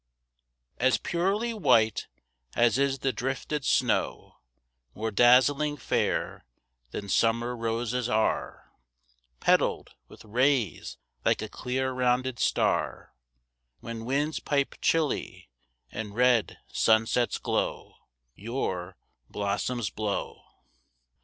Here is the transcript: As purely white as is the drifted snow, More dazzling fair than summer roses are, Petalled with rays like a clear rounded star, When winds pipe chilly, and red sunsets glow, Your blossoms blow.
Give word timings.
As 0.79 0.97
purely 0.97 1.53
white 1.53 2.07
as 2.55 2.79
is 2.79 2.97
the 3.05 3.13
drifted 3.13 3.63
snow, 3.63 4.37
More 4.95 5.11
dazzling 5.11 5.77
fair 5.77 6.43
than 6.89 7.07
summer 7.07 7.55
roses 7.55 8.09
are, 8.09 8.71
Petalled 9.39 9.91
with 10.07 10.25
rays 10.25 10.97
like 11.23 11.43
a 11.43 11.47
clear 11.49 11.91
rounded 11.91 12.39
star, 12.39 13.13
When 13.79 14.03
winds 14.03 14.39
pipe 14.39 14.73
chilly, 14.81 15.51
and 15.91 16.15
red 16.15 16.57
sunsets 16.73 17.37
glow, 17.37 17.93
Your 18.33 18.97
blossoms 19.29 19.91
blow. 19.91 20.41